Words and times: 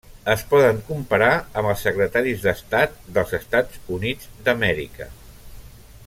Es 0.33 0.43
poden 0.51 0.77
comparar 0.87 1.33
amb 1.61 1.69
els 1.73 1.83
secretaris 1.87 2.41
d'estat 2.45 2.97
dels 3.17 3.35
Estats 3.41 3.81
Units 3.99 4.29
d'Amèrica. 4.49 5.11